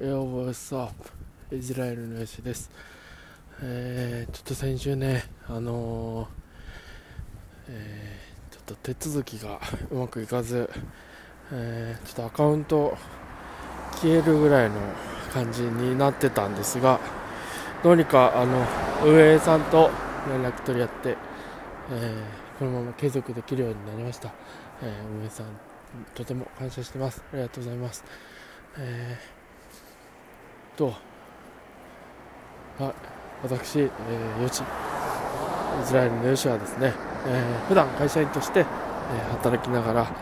[0.00, 0.94] Yo, what's up?
[1.50, 2.70] イスラエルのよしです。
[3.60, 6.26] えー、ちょっと先週ね、あのー、
[7.70, 9.58] えー、ちょっと手続きが
[9.90, 10.70] うまくいかず、
[11.50, 12.96] えー、ちょっとアカウント
[13.94, 14.76] 消えるぐらいの
[15.32, 17.00] 感じになってたんですが、
[17.82, 18.64] どうにかあの
[19.04, 19.90] 運営さんと
[20.28, 21.16] 連絡取り合って、
[21.90, 24.32] えー、このまま継続できるようになりました。
[24.80, 25.46] えー、運営さん、
[26.14, 27.20] とても感謝してます。
[27.32, 28.04] ありがとうございます。
[28.76, 29.37] えー、
[30.78, 30.94] と、
[32.78, 32.94] はい、
[33.42, 34.62] 私、えー、よち、イ
[35.84, 36.94] スラエルのよしはですね、
[37.26, 38.66] えー、普段会社員として、えー、
[39.30, 40.12] 働きながら、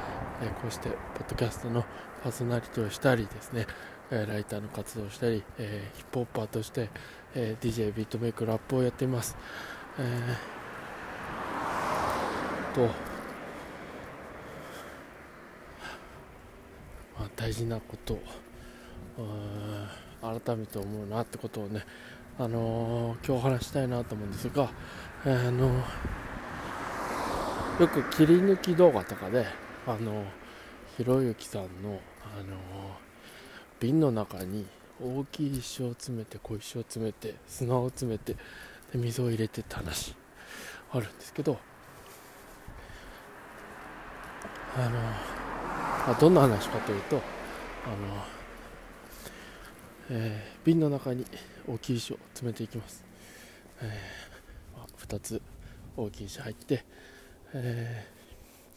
[0.42, 1.84] えー、こうしてポッドキャストの
[2.22, 3.66] パーソナリティをしたりですね、
[4.10, 6.88] えー、ライターの活動をしたり、えー、ヒップホッパーとして、
[7.34, 9.36] えー、DJ ビートメイクラップをやっています、
[9.98, 12.86] えー、と、
[17.18, 18.20] まあ、大事なことを
[20.22, 21.84] 改めて思うなってことをね、
[22.38, 24.70] あのー、今日話したいなと思うんですが、
[25.24, 29.46] あのー、よく切り抜き動画とかで、
[29.86, 30.24] あの
[30.96, 32.56] ひろゆきさんの、あの
[33.80, 34.66] 瓶の中に
[35.02, 38.38] 大きい石を詰めて小石を詰めて砂を詰めてで
[38.94, 40.14] 水を入れてって話
[40.90, 41.58] あるんですけど
[44.76, 44.98] あの
[46.12, 48.22] あどんな話かというとあの
[50.10, 51.24] えー、瓶の中に
[51.68, 53.04] 大きい石を詰めていきます、
[53.82, 55.42] えーまあ、2つ
[55.96, 56.84] 大きい石入って、
[57.54, 58.06] え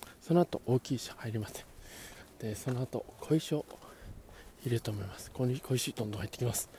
[0.02, 1.66] ー、その後大きい石入りません。
[2.40, 3.66] でその後小石を
[4.62, 5.30] 入れると思います。
[5.32, 6.70] ここに小石どんどん入ってきます、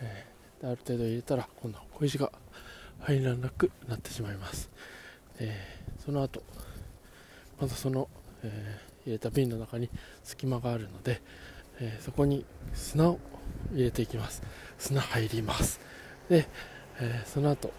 [0.00, 2.30] えー、ある程度入れたら今度小石が
[3.00, 4.70] 入らなくなってしまいます、
[5.38, 5.56] え、
[6.04, 6.42] その後
[7.60, 8.08] またその、
[8.42, 9.88] え、入れた瓶の中に
[10.22, 11.22] 隙間があるので、
[11.80, 13.18] えそこに砂を
[13.72, 14.42] 入れていきます。
[14.78, 15.80] 砂入ります。
[16.28, 16.46] で、
[17.00, 17.72] えー、その後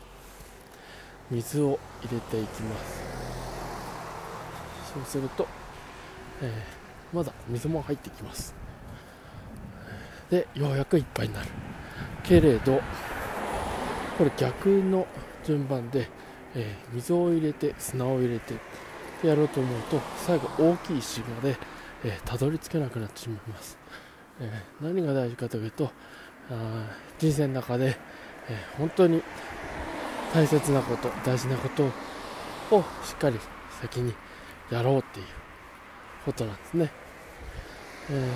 [1.29, 3.03] 水を入れていきます。
[4.93, 5.47] そうすると、
[6.41, 8.55] えー、まだ水も入ってきます。
[10.29, 11.47] でようやくいっぱいになる。
[12.23, 12.81] けれど
[14.17, 15.07] これ逆の
[15.43, 16.07] 順番で、
[16.55, 18.55] え、水を入れて砂を入れて
[19.25, 21.55] やろうと思うと最後大きい石まで
[22.03, 23.77] えー、たどり着けなくなってしまいます。
[24.39, 25.91] えー、何が大事かというと
[26.49, 26.89] あ
[27.19, 27.95] 人生の中で、
[28.49, 29.21] えー、本当に
[30.33, 31.85] 大切なこと大事なこと
[32.75, 33.37] をしっかり
[33.81, 34.13] 先に
[34.71, 35.25] やろうっていう
[36.25, 36.91] ことなんですね、
[38.09, 38.33] え、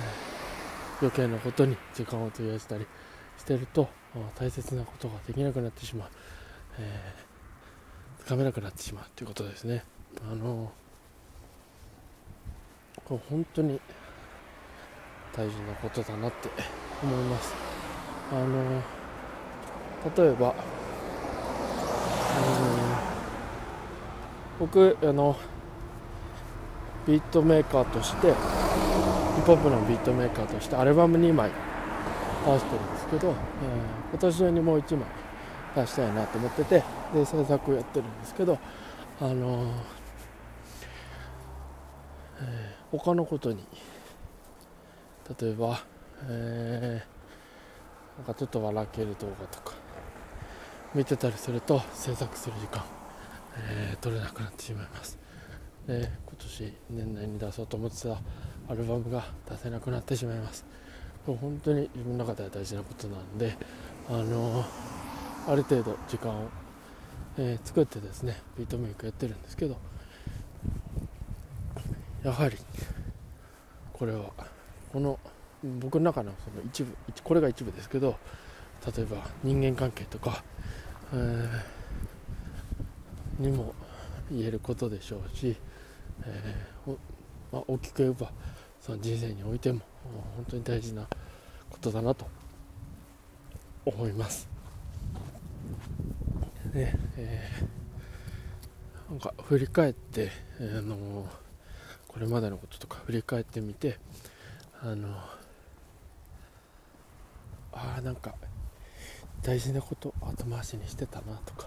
[1.00, 2.86] 余計なことに時間を費やしたり
[3.38, 3.88] してると
[4.38, 6.08] 大切なことができなくなってしまう、
[6.78, 9.84] えー、つかめなくなってしまうということですね。
[10.30, 10.72] あの
[13.08, 13.80] これ本当に
[15.36, 16.50] 大事なことだなって
[17.02, 17.54] 思います。
[18.32, 18.82] あの
[20.16, 20.54] 例えば、
[24.58, 25.36] 僕あの
[27.06, 31.50] ビートメーカーとしてヒップホップのビートメーカーとしてアルバム2枚
[32.44, 33.34] 出してるんですけど、えー、
[34.10, 35.06] 今年中にもう1枚
[35.76, 36.82] 出したいなと思ってて
[37.14, 38.58] で制作をやってるんですけど
[39.20, 39.66] あのー、
[42.40, 43.64] えー、他のことに。
[45.40, 45.82] 例えば、
[46.28, 49.74] えー、なんかちょっと笑ける動画とか。
[50.94, 52.82] 見てたりすると制作する時間、
[53.68, 55.18] えー、取れなくなってしまいます。
[55.86, 58.16] で今年年内に出そうと思ってた
[58.68, 60.64] アルバムが出せなくなってしまいます。
[61.26, 63.56] 本当に自分の中では大事なことなんで
[64.08, 64.64] あの
[65.48, 66.48] ある程度時間を、
[67.36, 69.76] えー、作ってですねビートメイクやってるんですけど
[72.26, 72.56] やはり
[73.92, 74.32] これは
[74.92, 75.16] この
[75.78, 76.92] 僕の中のその一部
[77.22, 78.16] これが一部ですけど
[78.84, 80.42] 例えば人間関係とか、
[81.14, 83.72] えー、にも
[84.28, 85.56] 言えることでしょうし、
[86.24, 86.96] えー
[87.52, 88.32] まあ、大きく言えば
[88.80, 89.82] その人生においても
[90.34, 91.06] 本当に大事な
[91.70, 92.26] ことだなと
[93.84, 94.48] 思います。
[96.74, 101.28] で、えー、なんか振り返って、えー、あの
[102.16, 103.98] これまでのこととか振り返ってみて
[104.82, 105.08] あの
[107.74, 108.34] あなんか
[109.42, 111.66] 大事なこと後回しにしてたなとか、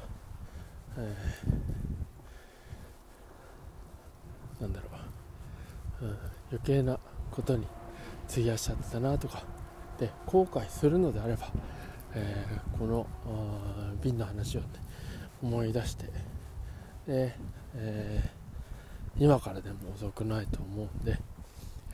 [0.98, 4.88] えー、なんだろ
[6.02, 6.18] う、うん、
[6.50, 7.00] 余計な
[7.30, 7.68] ことに
[8.28, 9.44] 費やしちゃってたなとか
[10.00, 11.48] で後悔するのであれば、
[12.16, 13.06] えー、この
[14.02, 14.68] 瓶の話をね
[15.44, 16.06] 思い出して
[17.06, 17.36] で、
[17.76, 18.39] えー、
[19.20, 21.20] 今からでも遅くないと思うんで、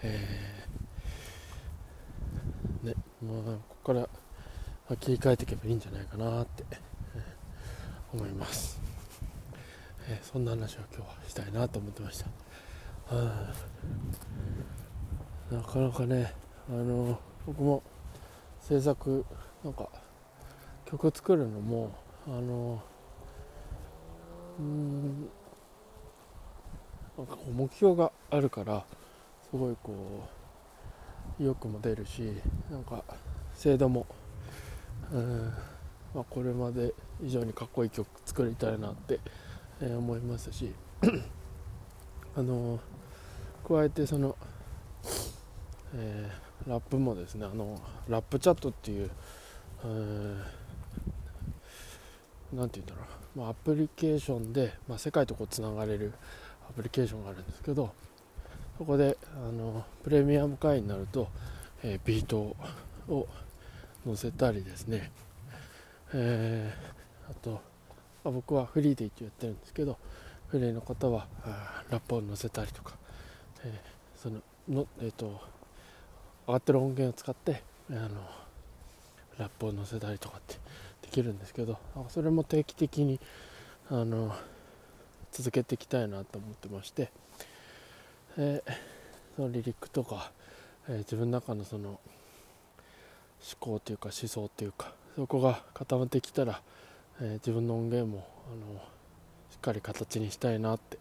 [0.04, 4.00] えーね、まあ、ここか
[4.90, 8.80] ら切り替えていけばいいんじゃないかなって、えー、思います、
[10.08, 12.28] えー、そんな話を今日はしたいなと思ってました、
[15.52, 16.32] なかなかね
[16.70, 17.82] あの僕も
[18.62, 19.26] 制作
[19.64, 19.90] なんか
[20.86, 21.92] 曲作るのも
[22.28, 22.84] あの
[24.60, 25.30] うん
[27.18, 28.86] なんかこう目標があるから
[29.50, 30.28] すごいこ
[31.40, 32.34] う意欲も出るし
[32.70, 33.04] なんか
[33.54, 34.06] 精度も
[35.12, 35.54] うん、
[36.14, 39.20] まあ、これまで以上にかっこいい曲作りたいなって、
[39.82, 40.72] えー、思いますし
[42.36, 42.80] あの
[43.68, 44.36] 加えてその、
[45.94, 49.10] えー、ラップもですねあのラップチャットっていう
[52.54, 53.02] 何て言うんだろ
[53.36, 56.14] う、まあ、アプリケーションで、まあ、世界とこうつながれる
[56.70, 57.94] アプリケーションがあるんですけど
[58.78, 61.30] そこであのプレミアム会員になると、
[61.84, 62.56] えー、ビート
[63.08, 63.28] を
[64.06, 65.12] 載せたりですね、
[66.14, 67.62] えー、あと、
[68.24, 69.98] 僕はフリーで一応やってるんですけど
[70.48, 71.28] フリーの方は
[71.90, 72.94] ラップを載せたりとか、
[73.64, 75.40] えー、そのの、えーと、
[76.48, 78.10] 上がってる音源を使ってあの
[79.38, 80.56] ラップを載せたりとかって
[81.04, 81.78] できるんですけど
[82.10, 83.20] それも定期的に
[83.90, 84.34] あの
[85.38, 87.12] 続けていきたいなと思ってまして、
[88.38, 88.72] えー、
[89.36, 90.32] そのリリックとか、
[90.88, 92.00] えー、自分の中のその思
[93.60, 96.62] 考というか思想というかそこが固まってきたら、
[97.20, 98.80] えー、自分の音源もあの
[99.52, 101.00] しっかり形にしたいなって、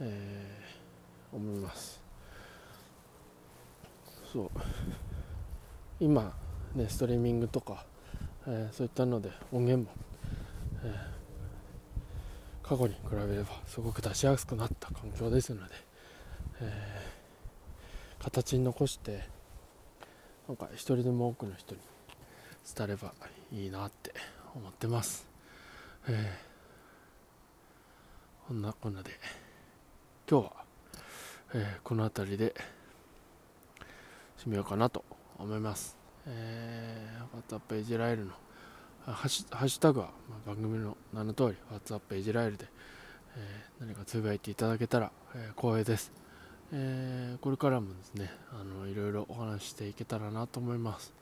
[0.00, 0.58] え
[1.32, 2.00] 思います。
[4.32, 4.50] そう。
[6.00, 6.32] 今
[6.74, 7.84] ねストリーミングとか、
[8.46, 9.96] えそういったので音源も、
[10.84, 11.17] え
[12.68, 15.74] 過去に比べればすごく出しやすくなった環境ですので、
[16.60, 19.22] えー、形に残して
[20.46, 21.80] なんか一人でも多くの人に
[22.76, 23.14] 伝えれば
[23.50, 24.12] いいなって
[24.54, 25.26] 思ってます、
[26.08, 29.12] えー、こんなこんなで
[30.30, 30.52] 今日は、
[31.54, 32.54] えー、この辺りで
[34.44, 35.06] 締めようかなと
[35.38, 38.32] 思います、えー、WhatsApp いじられるの
[39.12, 40.10] ハッシュタグは、
[40.46, 42.66] ま、番組の名の通り WhatsApp いじられるで、
[43.36, 46.12] えー、何かつぶやいていただけたら、えー、光栄です、
[46.72, 51.12] えー、これからもですねあのいろいろお話していけたらなと思います、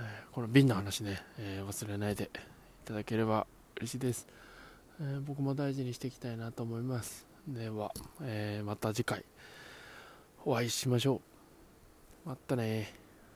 [0.00, 2.28] えこの瓶の話ね、え忘れないでい
[2.84, 3.46] ただければ
[3.76, 4.26] 嬉しいです、
[5.00, 7.26] え僕も大事にしていきたいなと思います。
[7.46, 9.24] では、えまた次回
[10.44, 11.20] お会いしましょ
[12.26, 12.28] う。
[12.28, 13.03] またね